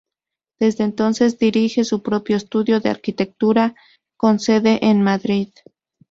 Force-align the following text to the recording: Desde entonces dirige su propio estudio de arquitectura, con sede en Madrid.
Desde 0.59 0.83
entonces 0.83 1.37
dirige 1.37 1.83
su 1.83 2.01
propio 2.01 2.35
estudio 2.35 2.79
de 2.79 2.89
arquitectura, 2.89 3.75
con 4.17 4.39
sede 4.39 4.79
en 4.83 5.03
Madrid. 5.03 5.49